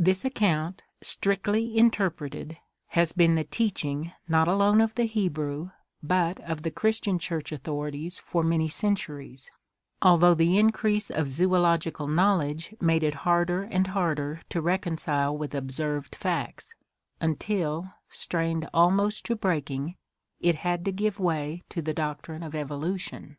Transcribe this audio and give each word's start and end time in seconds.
This 0.00 0.24
account, 0.24 0.82
strictly 1.00 1.78
interpreted, 1.78 2.58
has 2.88 3.12
been 3.12 3.36
the 3.36 3.44
teaching, 3.44 4.10
not 4.26 4.48
alone 4.48 4.80
of 4.80 4.96
the 4.96 5.04
Hebrew, 5.04 5.70
but 6.02 6.40
of 6.40 6.64
the 6.64 6.72
Christian 6.72 7.20
church 7.20 7.52
authorities 7.52 8.18
for 8.18 8.42
many 8.42 8.68
centuries, 8.68 9.48
al 10.02 10.18
though 10.18 10.34
the 10.34 10.58
increase 10.58 11.08
of 11.08 11.30
zoological 11.30 12.08
knowledge 12.08 12.74
made 12.80 13.04
it 13.04 13.14
harder 13.22 13.62
and 13.62 13.86
harder 13.86 14.40
to 14.50 14.60
reconcile 14.60 15.38
with 15.38 15.54
observed 15.54 16.16
facts, 16.16 16.74
until, 17.20 17.92
strained 18.08 18.68
almost 18.74 19.24
to 19.26 19.36
breaking, 19.36 19.94
it 20.40 20.56
had 20.56 20.84
to 20.84 20.90
give 20.90 21.20
way 21.20 21.62
to 21.68 21.80
the 21.80 21.94
doctrine 21.94 22.42
of 22.42 22.56
Evolution. 22.56 23.36